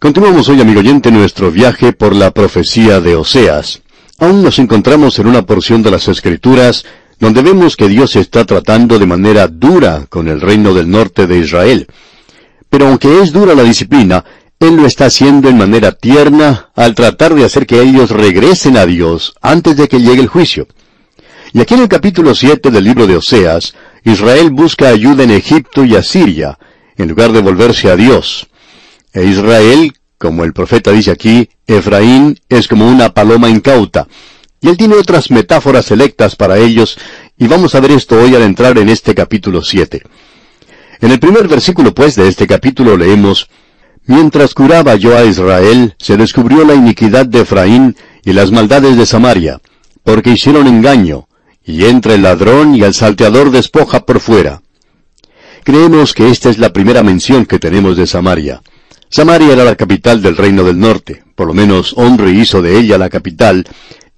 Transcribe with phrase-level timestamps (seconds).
[0.00, 3.82] Continuamos hoy, amigo oyente, nuestro viaje por la profecía de Oseas.
[4.20, 6.84] Aún nos encontramos en una porción de las Escrituras
[7.18, 11.38] donde vemos que Dios está tratando de manera dura con el reino del norte de
[11.38, 11.88] Israel.
[12.70, 14.24] Pero aunque es dura la disciplina,
[14.60, 18.86] Él lo está haciendo en manera tierna al tratar de hacer que ellos regresen a
[18.86, 20.68] Dios antes de que llegue el juicio.
[21.52, 23.74] Y aquí en el capítulo 7 del libro de Oseas,
[24.04, 26.56] Israel busca ayuda en Egipto y Asiria,
[26.96, 28.47] en lugar de volverse a Dios.
[29.18, 34.06] E Israel, como el profeta dice aquí, Efraín es como una paloma incauta.
[34.60, 36.96] Y él tiene otras metáforas selectas para ellos,
[37.36, 40.02] y vamos a ver esto hoy al entrar en este capítulo 7.
[41.00, 43.48] En el primer versículo, pues, de este capítulo leemos,
[44.06, 49.04] Mientras curaba yo a Israel, se descubrió la iniquidad de Efraín y las maldades de
[49.04, 49.60] Samaria,
[50.02, 51.28] porque hicieron engaño,
[51.62, 54.62] y entra el ladrón y el salteador despoja por fuera.
[55.62, 58.62] Creemos que esta es la primera mención que tenemos de Samaria.
[59.10, 62.98] Samaria era la capital del reino del norte, por lo menos Omri hizo de ella
[62.98, 63.66] la capital,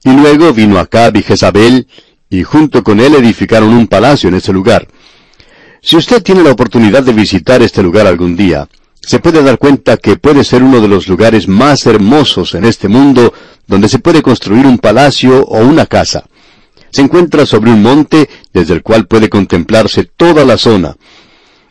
[0.02, 1.86] y luego vino Acab y Jezabel,
[2.28, 4.88] y junto con él edificaron un palacio en ese lugar.
[5.80, 8.68] Si usted tiene la oportunidad de visitar este lugar algún día,
[9.00, 12.88] se puede dar cuenta que puede ser uno de los lugares más hermosos en este
[12.88, 13.32] mundo
[13.66, 16.24] donde se puede construir un palacio o una casa.
[16.90, 20.96] Se encuentra sobre un monte desde el cual puede contemplarse toda la zona.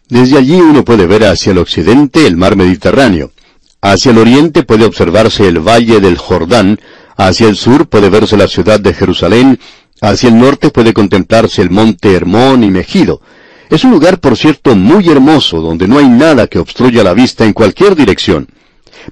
[0.09, 3.31] Desde allí uno puede ver hacia el occidente el mar Mediterráneo.
[3.79, 6.79] Hacia el oriente puede observarse el valle del Jordán,
[7.15, 9.59] hacia el sur puede verse la ciudad de Jerusalén,
[10.01, 13.21] hacia el norte puede contemplarse el monte Hermón y Megido.
[13.69, 17.45] Es un lugar, por cierto, muy hermoso, donde no hay nada que obstruya la vista
[17.45, 18.47] en cualquier dirección.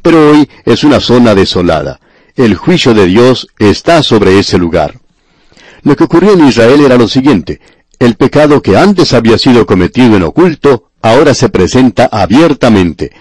[0.02, 2.00] Pero hoy es una zona desolada.
[2.36, 5.00] El juicio de Dios está sobre ese lugar.
[5.84, 7.62] Lo que ocurrió en Israel era lo siguiente.
[8.00, 13.12] El pecado que antes había sido cometido en oculto, ahora se presenta abiertamente.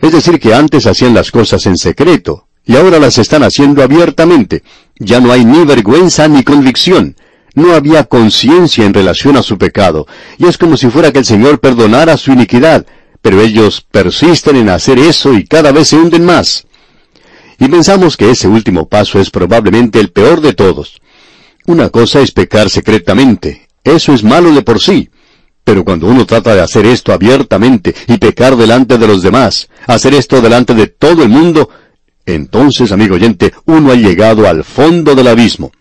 [0.00, 4.62] Es decir, que antes hacían las cosas en secreto, y ahora las están haciendo abiertamente.
[4.98, 7.16] Ya no hay ni vergüenza ni convicción.
[7.54, 10.06] No había conciencia en relación a su pecado,
[10.38, 12.84] y es como si fuera que el Señor perdonara su iniquidad,
[13.22, 16.66] pero ellos persisten en hacer eso y cada vez se hunden más.
[17.58, 21.00] Y pensamos que ese último paso es probablemente el peor de todos.
[21.66, 25.08] Una cosa es pecar secretamente, eso es malo de por sí.
[25.64, 30.14] Pero cuando uno trata de hacer esto abiertamente y pecar delante de los demás, hacer
[30.14, 31.70] esto delante de todo el mundo,
[32.26, 35.72] entonces, amigo oyente, uno ha llegado al fondo del abismo.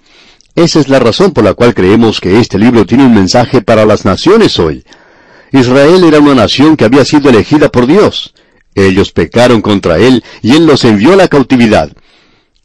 [0.56, 3.86] Esa es la razón por la cual creemos que este libro tiene un mensaje para
[3.86, 4.84] las naciones hoy.
[5.52, 8.34] Israel era una nación que había sido elegida por Dios.
[8.76, 11.92] Ellos pecaron contra Él y Él los envió a la cautividad.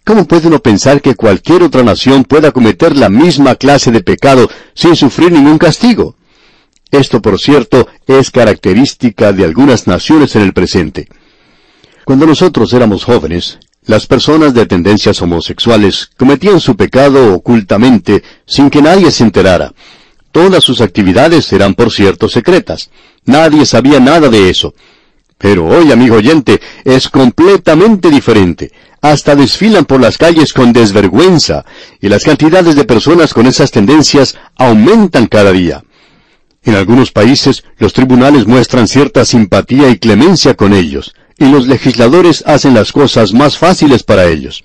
[0.05, 4.49] ¿Cómo puede uno pensar que cualquier otra nación pueda cometer la misma clase de pecado
[4.75, 6.17] sin sufrir ningún castigo?
[6.91, 11.09] Esto, por cierto, es característica de algunas naciones en el presente.
[12.04, 18.82] Cuando nosotros éramos jóvenes, las personas de tendencias homosexuales cometían su pecado ocultamente sin que
[18.82, 19.72] nadie se enterara.
[20.32, 22.91] Todas sus actividades eran, por cierto, secretas.
[23.25, 24.75] Nadie sabía nada de eso.
[25.37, 28.72] Pero hoy, amigo oyente, es completamente diferente.
[29.00, 31.65] Hasta desfilan por las calles con desvergüenza,
[32.00, 35.84] y las cantidades de personas con esas tendencias aumentan cada día.
[36.64, 42.42] En algunos países, los tribunales muestran cierta simpatía y clemencia con ellos, y los legisladores
[42.46, 44.64] hacen las cosas más fáciles para ellos.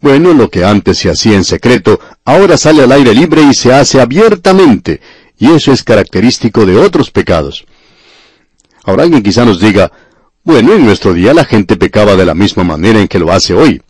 [0.00, 3.72] Bueno, lo que antes se hacía en secreto, ahora sale al aire libre y se
[3.72, 5.00] hace abiertamente,
[5.38, 7.64] y eso es característico de otros pecados.
[8.84, 9.92] Ahora alguien quizá nos diga,
[10.44, 13.54] bueno, en nuestro día la gente pecaba de la misma manera en que lo hace
[13.54, 13.82] hoy.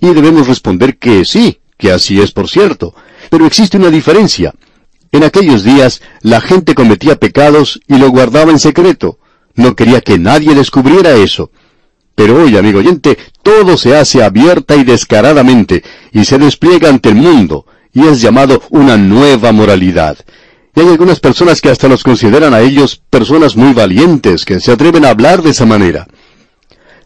[0.00, 2.94] Y debemos responder que sí, que así es por cierto.
[3.28, 4.54] Pero existe una diferencia.
[5.12, 9.18] En aquellos días la gente cometía pecados y lo guardaba en secreto.
[9.54, 11.50] No quería que nadie descubriera eso.
[12.14, 17.14] Pero hoy, amigo oyente, todo se hace abierta y descaradamente, y se despliega ante el
[17.14, 20.18] mundo, y es llamado una nueva moralidad.
[20.74, 24.72] Y hay algunas personas que hasta los consideran a ellos personas muy valientes, que se
[24.72, 26.08] atreven a hablar de esa manera.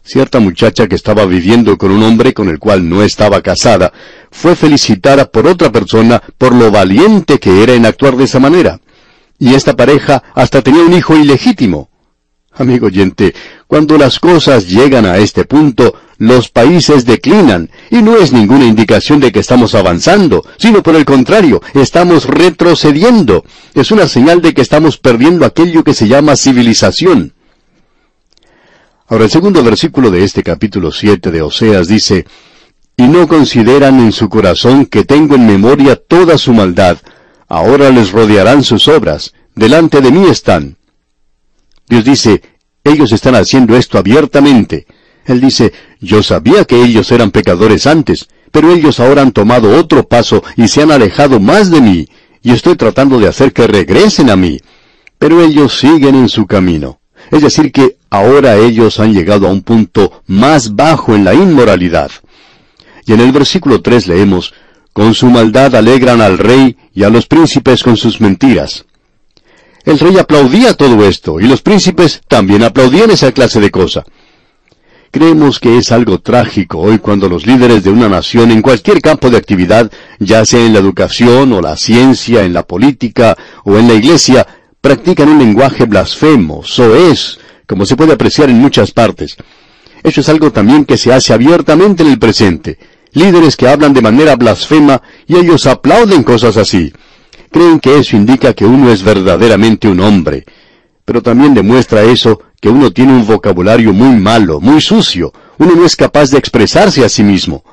[0.05, 3.93] Cierta muchacha que estaba viviendo con un hombre con el cual no estaba casada,
[4.31, 8.81] fue felicitada por otra persona por lo valiente que era en actuar de esa manera.
[9.39, 11.89] Y esta pareja hasta tenía un hijo ilegítimo.
[12.51, 13.33] Amigo oyente,
[13.65, 19.21] cuando las cosas llegan a este punto, los países declinan, y no es ninguna indicación
[19.21, 23.45] de que estamos avanzando, sino por el contrario, estamos retrocediendo.
[23.73, 27.33] Es una señal de que estamos perdiendo aquello que se llama civilización.
[29.07, 32.25] Ahora el segundo versículo de este capítulo 7 de Oseas dice,
[32.95, 36.97] Y no consideran en su corazón que tengo en memoria toda su maldad,
[37.49, 40.77] ahora les rodearán sus obras, delante de mí están.
[41.89, 42.41] Dios dice,
[42.85, 44.87] ellos están haciendo esto abiertamente.
[45.25, 50.07] Él dice, yo sabía que ellos eran pecadores antes, pero ellos ahora han tomado otro
[50.07, 52.07] paso y se han alejado más de mí,
[52.41, 54.59] y estoy tratando de hacer que regresen a mí.
[55.17, 56.99] Pero ellos siguen en su camino.
[57.31, 62.11] Es decir, que ahora ellos han llegado a un punto más bajo en la inmoralidad.
[63.05, 64.53] Y en el versículo 3 leemos,
[64.93, 68.85] Con su maldad alegran al rey y a los príncipes con sus mentiras.
[69.83, 74.03] El rey aplaudía todo esto, y los príncipes también aplaudían esa clase de cosa.
[75.13, 79.29] Creemos que es algo trágico hoy cuando los líderes de una nación en cualquier campo
[79.29, 83.87] de actividad, ya sea en la educación o la ciencia, en la política o en
[83.87, 84.47] la iglesia,
[84.83, 89.37] practican un lenguaje blasfemo, soez, como se puede apreciar en muchas partes.
[90.03, 92.77] Eso es algo también que se hace abiertamente en el presente.
[93.13, 96.91] Líderes que hablan de manera blasfema y ellos aplauden cosas así.
[97.49, 100.43] Creen que eso indica que uno es verdaderamente un hombre.
[101.05, 105.31] Pero también demuestra eso que uno tiene un vocabulario muy malo, muy sucio.
[105.59, 107.63] Uno no es capaz de expresarse a sí mismo.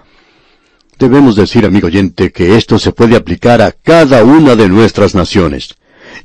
[0.97, 5.75] Debemos decir, amigo oyente, que esto se puede aplicar a cada una de nuestras naciones.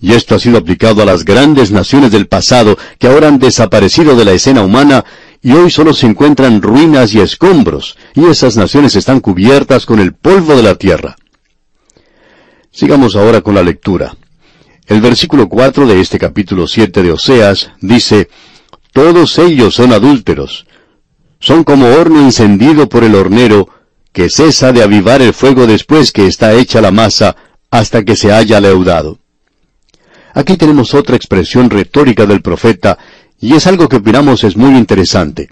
[0.02, 4.16] Y esto ha sido aplicado a las grandes naciones del pasado que ahora han desaparecido
[4.16, 5.06] de la escena humana
[5.42, 10.14] y hoy solo se encuentran ruinas y escombros, y esas naciones están cubiertas con el
[10.14, 11.16] polvo de la tierra.
[12.72, 14.18] Sigamos ahora con la lectura.
[14.88, 18.30] El versículo 4 de este capítulo 7 de Oseas dice,
[18.92, 20.66] todos ellos son adúlteros.
[21.40, 23.70] Son como horno encendido por el hornero,
[24.14, 27.36] que cesa de avivar el fuego después que está hecha la masa,
[27.70, 29.20] hasta que se haya leudado.
[30.36, 32.98] Aquí tenemos otra expresión retórica del profeta,
[33.40, 35.50] y es algo que opinamos es muy interesante.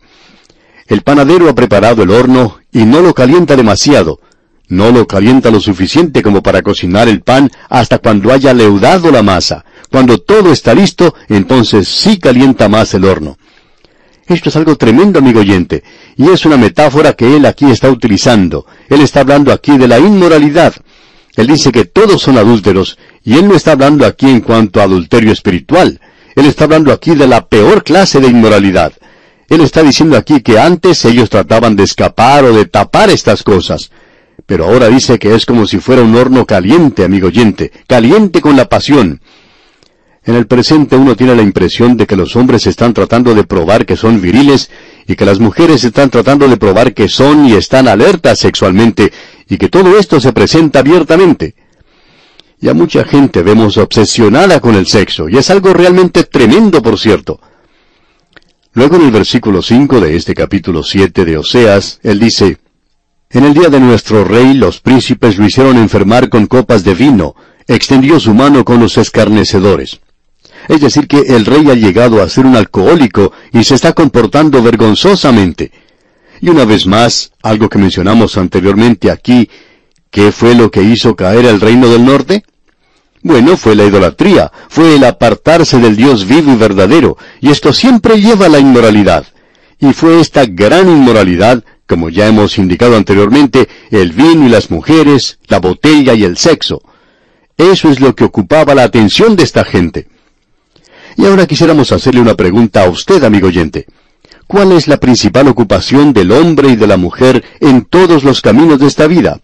[0.88, 4.20] El panadero ha preparado el horno y no lo calienta demasiado.
[4.68, 9.24] No lo calienta lo suficiente como para cocinar el pan hasta cuando haya leudado la
[9.24, 9.64] masa.
[9.90, 13.38] Cuando todo está listo, entonces sí calienta más el horno.
[14.28, 15.84] Esto es algo tremendo, amigo oyente,
[16.18, 18.66] y es una metáfora que él aquí está utilizando.
[18.90, 20.74] Él está hablando aquí de la inmoralidad.
[21.36, 24.84] Él dice que todos son adúlteros, y él no está hablando aquí en cuanto a
[24.84, 26.00] adulterio espiritual.
[26.36, 28.94] Él está hablando aquí de la peor clase de inmoralidad.
[29.50, 33.92] Él está diciendo aquí que antes ellos trataban de escapar o de tapar estas cosas.
[34.46, 38.56] Pero ahora dice que es como si fuera un horno caliente, amigo oyente, caliente con
[38.58, 39.22] la pasión.
[40.26, 43.86] En el presente uno tiene la impresión de que los hombres están tratando de probar
[43.86, 44.72] que son viriles
[45.06, 49.12] y que las mujeres están tratando de probar que son y están alertas sexualmente
[49.50, 51.56] y que todo esto se presenta abiertamente.
[52.62, 56.98] Y a mucha gente vemos obsesionada con el sexo y es algo realmente tremendo, por
[56.98, 57.42] cierto.
[58.72, 62.60] Luego en el versículo 5 de este capítulo 7 de Oseas, él dice,
[63.30, 67.36] En el día de nuestro rey los príncipes lo hicieron enfermar con copas de vino,
[67.68, 70.00] extendió su mano con los escarnecedores.
[70.68, 74.62] Es decir, que el rey ha llegado a ser un alcohólico y se está comportando
[74.62, 75.72] vergonzosamente.
[76.42, 79.50] Y una vez más, algo que mencionamos anteriormente aquí,
[80.12, 82.44] ¿qué fue lo que hizo caer al reino del norte?
[83.22, 88.20] Bueno, fue la idolatría, fue el apartarse del Dios vivo y verdadero, y esto siempre
[88.20, 89.26] lleva a la inmoralidad.
[89.80, 95.40] Y fue esta gran inmoralidad, como ya hemos indicado anteriormente, el vino y las mujeres,
[95.48, 96.82] la botella y el sexo.
[97.58, 100.08] Eso es lo que ocupaba la atención de esta gente.
[101.18, 103.86] Y ahora quisiéramos hacerle una pregunta a usted, amigo oyente.
[104.48, 108.80] ¿Cuál es la principal ocupación del hombre y de la mujer en todos los caminos
[108.80, 109.42] de esta vida?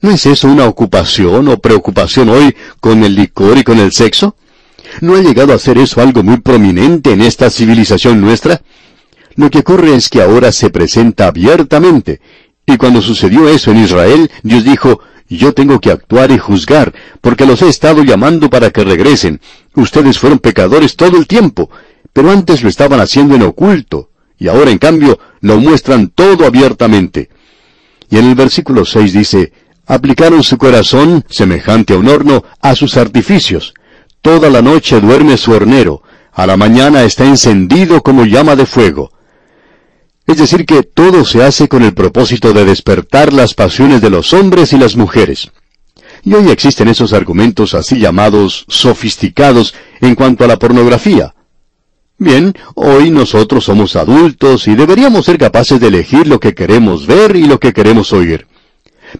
[0.00, 4.36] ¿No es eso una ocupación o preocupación hoy con el licor y con el sexo?
[5.00, 8.60] ¿No ha llegado a ser eso algo muy prominente en esta civilización nuestra?
[9.36, 12.20] Lo que ocurre es que ahora se presenta abiertamente.
[12.66, 15.00] Y cuando sucedió eso en Israel, Dios dijo,
[15.36, 19.40] yo tengo que actuar y juzgar, porque los he estado llamando para que regresen.
[19.74, 21.70] Ustedes fueron pecadores todo el tiempo,
[22.12, 27.30] pero antes lo estaban haciendo en oculto, y ahora en cambio lo muestran todo abiertamente.
[28.10, 29.52] Y en el versículo 6 dice,
[29.86, 33.74] aplicaron su corazón, semejante a un horno, a sus artificios.
[34.22, 39.12] Toda la noche duerme su hornero, a la mañana está encendido como llama de fuego.
[40.26, 44.32] Es decir, que todo se hace con el propósito de despertar las pasiones de los
[44.32, 45.50] hombres y las mujeres.
[46.22, 51.34] Y hoy existen esos argumentos así llamados sofisticados en cuanto a la pornografía.
[52.16, 57.36] Bien, hoy nosotros somos adultos y deberíamos ser capaces de elegir lo que queremos ver
[57.36, 58.46] y lo que queremos oír.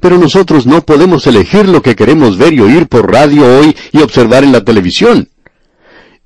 [0.00, 3.99] Pero nosotros no podemos elegir lo que queremos ver y oír por radio hoy y
[3.99, 5.28] observar en la televisión.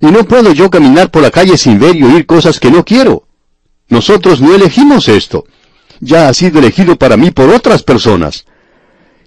[0.00, 2.84] Y no puedo yo caminar por la calle sin ver y oír cosas que no
[2.84, 3.27] quiero.
[3.88, 5.46] Nosotros no elegimos esto.
[6.00, 8.44] Ya ha sido elegido para mí por otras personas.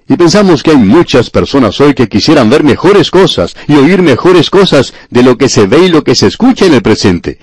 [0.07, 4.49] Y pensamos que hay muchas personas hoy que quisieran ver mejores cosas y oír mejores
[4.49, 7.39] cosas de lo que se ve y lo que se escucha en el presente.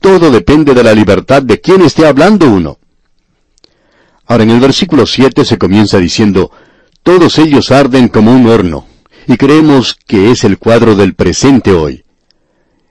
[0.00, 2.78] Todo depende de la libertad de quien esté hablando uno.
[4.26, 6.50] Ahora en el versículo 7 se comienza diciendo,
[7.02, 8.86] Todos ellos arden como un horno,
[9.26, 12.04] y creemos que es el cuadro del presente hoy.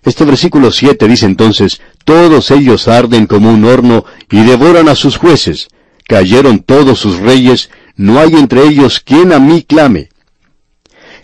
[0.04, 5.18] Este versículo 7 dice entonces, Todos ellos arden como un horno y devoran a sus
[5.18, 5.70] jueces.
[6.08, 10.10] Cayeron todos sus reyes, no hay entre ellos quien a mí clame.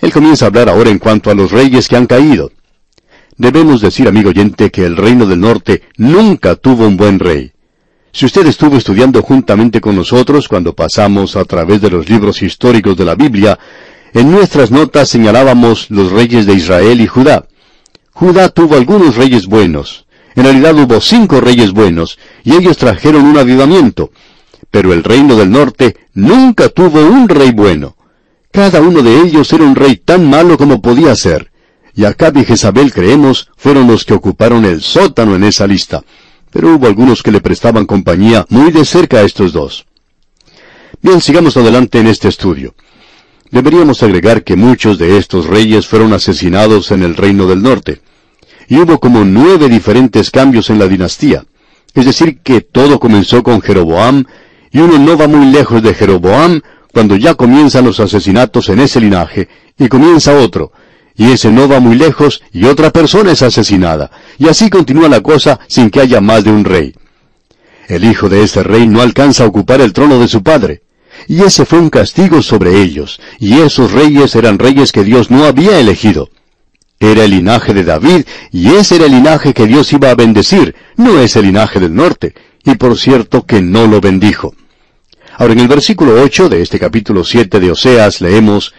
[0.01, 2.51] Él comienza a hablar ahora en cuanto a los reyes que han caído.
[3.37, 7.51] Debemos decir, amigo oyente, que el reino del norte nunca tuvo un buen rey.
[8.11, 12.97] Si usted estuvo estudiando juntamente con nosotros cuando pasamos a través de los libros históricos
[12.97, 13.59] de la Biblia,
[14.13, 17.45] en nuestras notas señalábamos los reyes de Israel y Judá.
[18.13, 20.06] Judá tuvo algunos reyes buenos.
[20.37, 24.11] En realidad hubo cinco reyes buenos, y ellos trajeron un avivamiento.
[24.71, 27.97] Pero el reino del norte nunca tuvo un rey bueno.
[28.51, 31.51] Cada uno de ellos era un rey tan malo como podía ser.
[31.93, 36.03] Y Acab y Jezabel, creemos, fueron los que ocuparon el sótano en esa lista
[36.51, 39.85] pero hubo algunos que le prestaban compañía muy de cerca a estos dos.
[41.01, 42.73] Bien, sigamos adelante en este estudio.
[43.51, 48.01] Deberíamos agregar que muchos de estos reyes fueron asesinados en el reino del norte.
[48.67, 51.45] Y hubo como nueve diferentes cambios en la dinastía.
[51.93, 54.25] Es decir, que todo comenzó con Jeroboam,
[54.71, 56.61] y uno no va muy lejos de Jeroboam
[56.93, 59.47] cuando ya comienzan los asesinatos en ese linaje,
[59.77, 60.71] y comienza otro,
[61.15, 65.21] y ese no va muy lejos y otra persona es asesinada, y así continúa la
[65.21, 66.93] cosa sin que haya más de un rey.
[67.87, 70.81] El hijo de ese rey no alcanza a ocupar el trono de su padre,
[71.27, 75.45] y ese fue un castigo sobre ellos, y esos reyes eran reyes que Dios no
[75.45, 76.29] había elegido.
[76.99, 80.75] Era el linaje de David, y ese era el linaje que Dios iba a bendecir,
[80.95, 84.55] no es el linaje del norte, y por cierto que no lo bendijo.
[85.37, 88.73] Ahora en el versículo 8 de este capítulo 7 de Oseas leemos,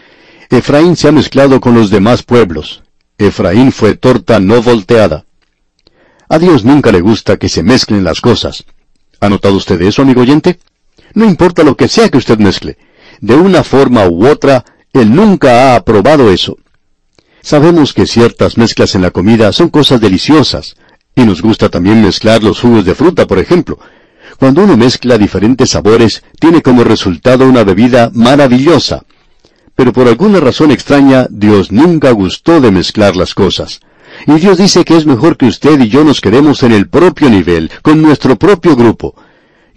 [0.51, 2.83] Efraín se ha mezclado con los demás pueblos.
[3.17, 5.25] Efraín fue torta no volteada.
[6.29, 8.65] A Dios nunca le gusta que se mezclen las cosas.
[9.21, 10.59] ¿Ha notado usted eso, amigo oyente?
[11.15, 12.77] No importa lo que sea que usted mezcle.
[13.21, 16.59] De una forma u otra, Él nunca ha aprobado eso.
[17.43, 20.77] Sabemos que ciertas mezclas en la comida son cosas deliciosas,
[21.15, 23.79] y nos gusta también mezclar los jugos de fruta, por ejemplo.
[24.39, 29.05] Cuando uno mezcla diferentes sabores, tiene como resultado una bebida maravillosa
[29.79, 33.81] pero por alguna razón extraña Dios nunca gustó de mezclar las cosas.
[34.27, 37.31] Y Dios dice que es mejor que usted y yo nos quedemos en el propio
[37.31, 39.15] nivel, con nuestro propio grupo.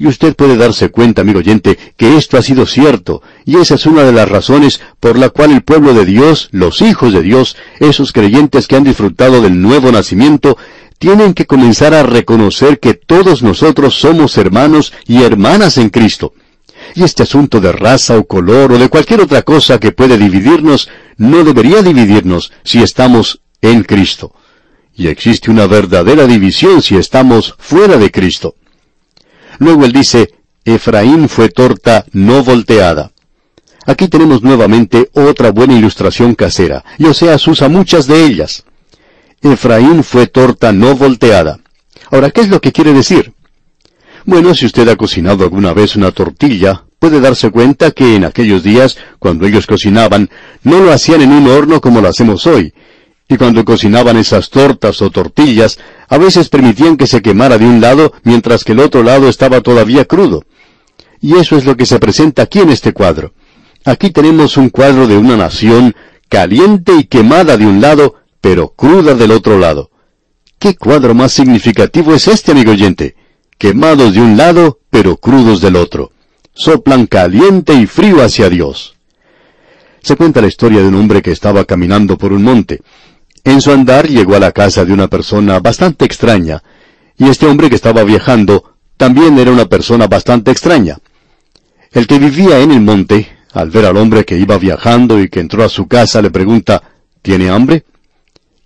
[0.02, 3.86] Y usted puede darse cuenta, amigo oyente, que esto ha sido cierto, y esa es
[3.86, 7.56] una de las razones por la cual el pueblo de Dios, los hijos de Dios,
[7.80, 10.58] esos creyentes que han disfrutado del nuevo nacimiento,
[10.98, 16.34] tienen que comenzar a reconocer que todos nosotros somos hermanos y hermanas en Cristo.
[16.96, 20.90] Y este asunto de raza o color o de cualquier otra cosa que puede dividirnos,
[21.18, 24.34] no debería dividirnos si estamos en Cristo.
[24.96, 28.56] Y existe una verdadera división si estamos fuera de Cristo.
[29.60, 30.34] Luego él dice,
[30.66, 33.12] Efraín fue torta no volteada.
[33.86, 38.64] Aquí tenemos nuevamente otra buena ilustración casera, y Oseas usa muchas de ellas.
[39.42, 41.60] Efraín fue torta no volteada.
[42.12, 43.34] Ahora, ¿qué es lo que quiere decir?
[44.26, 48.62] Bueno, si usted ha cocinado alguna vez una tortilla, puede darse cuenta que en aquellos
[48.62, 50.30] días, cuando ellos cocinaban,
[50.62, 52.72] no lo hacían en un horno como lo hacemos hoy.
[53.32, 57.80] Y cuando cocinaban esas tortas o tortillas, a veces permitían que se quemara de un
[57.80, 60.44] lado mientras que el otro lado estaba todavía crudo.
[61.22, 63.32] Y eso es lo que se presenta aquí en este cuadro.
[63.86, 65.96] Aquí tenemos un cuadro de una nación
[66.28, 69.92] caliente y quemada de un lado, pero cruda del otro lado.
[70.60, 73.16] ¿Qué cuadro más significativo es este, amigo oyente?
[73.58, 76.12] quemados de un lado, pero crudos del otro.
[76.54, 78.96] Soplan caliente y frío hacia Dios.
[80.02, 82.82] Se cuenta la historia de un hombre que estaba caminando por un monte.
[83.44, 86.62] En su andar llegó a la casa de una persona bastante extraña,
[87.18, 90.98] y este hombre que estaba viajando también era una persona bastante extraña.
[91.92, 95.40] El que vivía en el monte, al ver al hombre que iba viajando y que
[95.40, 96.82] entró a su casa, le pregunta,
[97.22, 97.86] ¿Tiene hambre?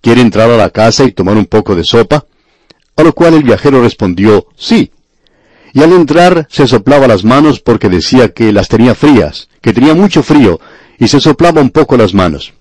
[0.01, 2.25] ¿Quiere entrar a la casa y tomar un poco de sopa?
[2.96, 4.91] A lo cual el viajero respondió, sí.
[5.74, 9.94] Y al entrar se soplaba las manos porque decía que las tenía frías, que tenía
[9.94, 10.60] mucho frío,
[10.98, 12.53] y se soplaba un poco las manos.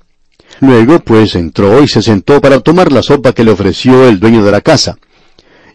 [0.67, 4.43] Luego, pues, entró y se sentó para tomar la sopa que le ofreció el dueño
[4.43, 4.97] de la casa.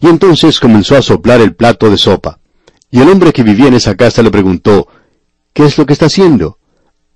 [0.00, 2.40] Y entonces comenzó a soplar el plato de sopa.
[2.90, 4.88] Y el hombre que vivía en esa casa le preguntó,
[5.52, 6.58] ¿qué es lo que está haciendo?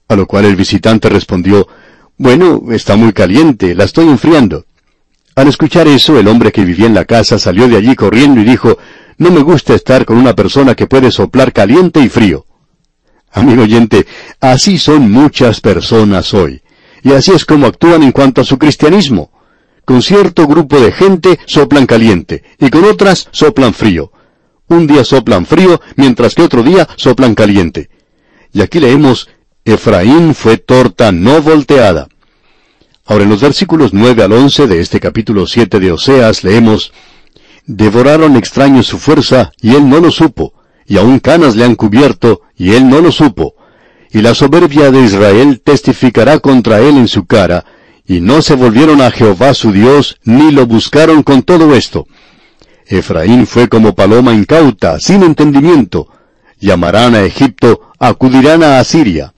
[0.07, 1.67] A lo cual el visitante respondió,
[2.17, 4.67] bueno, está muy caliente, la estoy enfriando.
[5.35, 8.45] Al escuchar eso, el hombre que vivía en la casa salió de allí corriendo y
[8.45, 8.79] dijo,
[9.19, 12.47] no me gusta estar con una persona que puede soplar caliente y frío.
[13.33, 14.07] Amigo oyente,
[14.39, 16.63] así son muchas personas hoy.
[17.05, 19.31] Y así es como actúan en cuanto a su cristianismo.
[19.85, 24.11] Con cierto grupo de gente soplan caliente y con otras soplan frío.
[24.69, 27.91] Un día soplan frío, mientras que otro día soplan caliente.
[28.55, 29.29] Y aquí leemos,
[29.67, 32.09] Efraín fue torta no volteada.
[33.05, 36.93] Ahora en los versículos 9 al 11 de este capítulo 7 de Oseas leemos,
[37.67, 40.55] Devoraron extraños su fuerza, y él no lo supo,
[40.87, 43.55] y aun canas le han cubierto, y él no lo supo.
[44.15, 47.65] Y la soberbia de Israel testificará contra él en su cara,
[48.07, 52.07] y no se volvieron a Jehová su Dios, ni lo buscaron con todo esto.
[52.87, 56.07] Efraín fue como paloma incauta, sin entendimiento.
[56.61, 59.35] Llamarán a Egipto, acudirán a Asiria.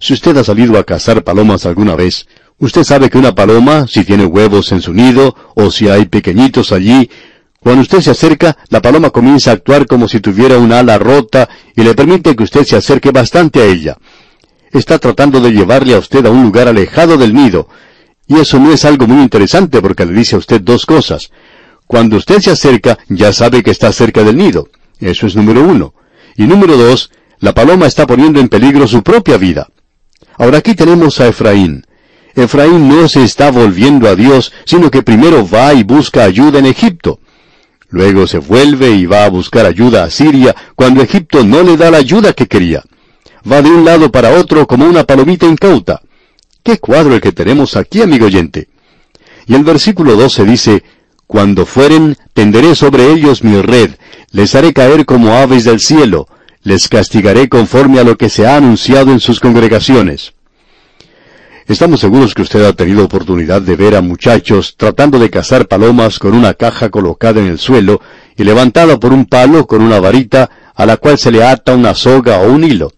[0.00, 2.26] Si usted ha salido a cazar palomas alguna vez,
[2.60, 6.72] Usted sabe que una paloma, si tiene huevos en su nido, o si hay pequeñitos
[6.72, 7.10] allí,
[7.60, 11.46] cuando usted se acerca, la paloma comienza a actuar como si tuviera una ala rota
[11.76, 13.98] y le permite que usted se acerque bastante a ella.
[14.72, 17.68] Está tratando de llevarle a usted a un lugar alejado del nido.
[18.26, 21.30] Y eso no es algo muy interesante porque le dice a usted dos cosas.
[21.86, 24.68] Cuando usted se acerca, ya sabe que está cerca del nido.
[24.98, 25.92] Eso es número uno.
[26.36, 29.68] Y número dos, la paloma está poniendo en peligro su propia vida.
[30.38, 31.84] Ahora aquí tenemos a Efraín.
[32.34, 36.66] Efraín no se está volviendo a Dios, sino que primero va y busca ayuda en
[36.66, 37.20] Egipto.
[37.90, 41.90] Luego se vuelve y va a buscar ayuda a Siria cuando Egipto no le da
[41.90, 42.82] la ayuda que quería.
[43.50, 46.00] Va de un lado para otro como una palomita incauta.
[46.62, 48.68] ¿Qué cuadro el que tenemos aquí, amigo oyente?
[49.46, 50.84] Y el versículo 12 dice,
[51.26, 53.90] Cuando fueren, tenderé sobre ellos mi red,
[54.30, 56.28] les haré caer como aves del cielo,
[56.62, 60.34] les castigaré conforme a lo que se ha anunciado en sus congregaciones.
[61.70, 66.18] Estamos seguros que usted ha tenido oportunidad de ver a muchachos tratando de cazar palomas
[66.18, 68.00] con una caja colocada en el suelo
[68.36, 71.94] y levantada por un palo con una varita a la cual se le ata una
[71.94, 72.92] soga o un hilo.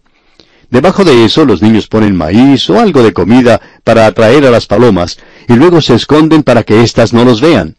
[0.71, 4.65] Debajo de eso los niños ponen maíz o algo de comida para atraer a las
[4.65, 7.75] palomas y luego se esconden para que éstas no los vean.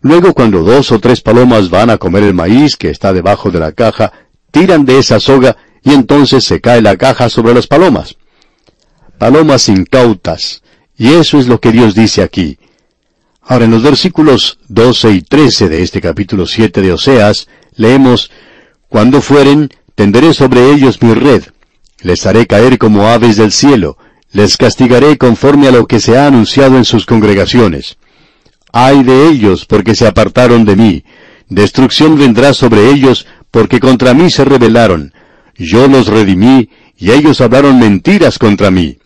[0.00, 3.60] Luego cuando dos o tres palomas van a comer el maíz que está debajo de
[3.60, 4.12] la caja,
[4.50, 8.16] tiran de esa soga y entonces se cae la caja sobre las palomas
[9.20, 10.62] palomas incautas.
[10.96, 12.58] Y eso es lo que Dios dice aquí.
[13.42, 18.30] Ahora en los versículos 12 y 13 de este capítulo 7 de Oseas, leemos,
[18.88, 21.42] Cuando fueren, tenderé sobre ellos mi red,
[22.00, 23.98] les haré caer como aves del cielo,
[24.32, 27.98] les castigaré conforme a lo que se ha anunciado en sus congregaciones.
[28.72, 31.04] Ay de ellos, porque se apartaron de mí,
[31.50, 35.12] destrucción vendrá sobre ellos, porque contra mí se rebelaron.
[35.56, 38.99] Yo los redimí, y ellos hablaron mentiras contra mí.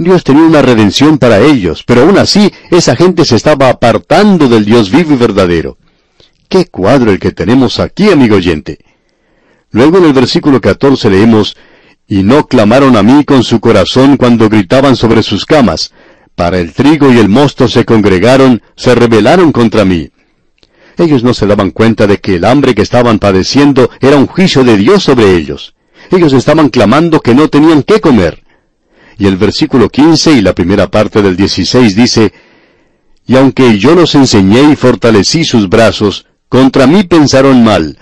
[0.00, 4.64] Dios tenía una redención para ellos, pero aún así esa gente se estaba apartando del
[4.64, 5.76] Dios vivo y verdadero.
[6.48, 8.78] ¡Qué cuadro el que tenemos aquí, amigo oyente!
[9.70, 11.54] Luego en el versículo 14 leemos,
[12.08, 15.92] Y no clamaron a mí con su corazón cuando gritaban sobre sus camas.
[16.34, 20.08] Para el trigo y el mosto se congregaron, se rebelaron contra mí.
[20.96, 24.64] Ellos no se daban cuenta de que el hambre que estaban padeciendo era un juicio
[24.64, 25.74] de Dios sobre ellos.
[26.10, 28.44] Ellos estaban clamando que no tenían qué comer.
[29.20, 32.32] Y el versículo 15 y la primera parte del 16 dice,
[33.26, 37.98] Y aunque yo los enseñé y fortalecí sus brazos, contra mí pensaron mal.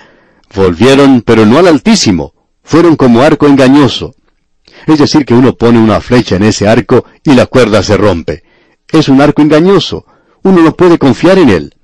[0.54, 2.34] Volvieron, pero no al Altísimo.
[2.62, 4.14] Fueron como arco engañoso.
[4.86, 8.44] Es decir, que uno pone una flecha en ese arco y la cuerda se rompe.
[8.86, 10.06] Es un arco engañoso.
[10.44, 11.74] Uno no puede confiar en él.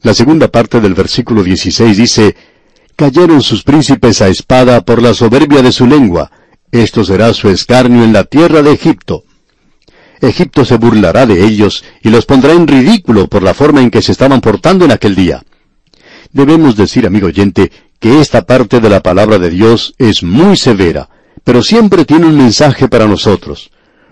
[0.00, 2.34] La segunda parte del versículo 16 dice,
[2.96, 6.30] Cayeron sus príncipes a espada por la soberbia de su lengua,
[6.82, 9.24] esto será su escarnio en la tierra de Egipto.
[10.20, 14.02] Egipto se burlará de ellos y los pondrá en ridículo por la forma en que
[14.02, 15.42] se estaban portando en aquel día.
[16.32, 21.08] Debemos decir, amigo oyente, que esta parte de la palabra de Dios es muy severa,
[21.44, 23.70] pero siempre tiene un mensaje para nosotros.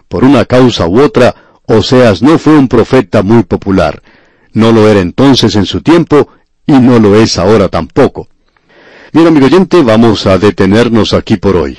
[0.08, 1.34] Por una causa u otra,
[1.66, 4.02] Oseas no fue un profeta muy popular.
[4.52, 6.28] No lo era entonces en su tiempo
[6.66, 8.28] y no lo es ahora tampoco.
[9.12, 11.78] Bien, amigo oyente, vamos a detenernos aquí por hoy.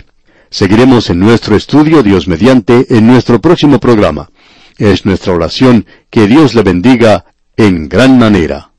[0.56, 4.30] Seguiremos en nuestro estudio, Dios mediante, en nuestro próximo programa.
[4.78, 7.26] Es nuestra oración que Dios le bendiga
[7.58, 8.72] en gran manera.